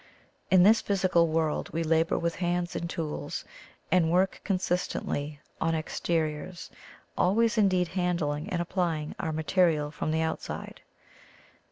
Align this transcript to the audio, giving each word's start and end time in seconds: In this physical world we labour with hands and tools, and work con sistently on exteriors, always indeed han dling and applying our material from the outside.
In 0.49 0.63
this 0.63 0.81
physical 0.81 1.27
world 1.27 1.69
we 1.73 1.83
labour 1.83 2.17
with 2.17 2.37
hands 2.37 2.75
and 2.75 2.89
tools, 2.89 3.45
and 3.91 4.09
work 4.09 4.41
con 4.43 4.57
sistently 4.57 5.37
on 5.61 5.75
exteriors, 5.75 6.71
always 7.15 7.55
indeed 7.55 7.89
han 7.89 8.17
dling 8.17 8.49
and 8.51 8.63
applying 8.63 9.13
our 9.19 9.31
material 9.31 9.91
from 9.91 10.09
the 10.09 10.21
outside. 10.21 10.81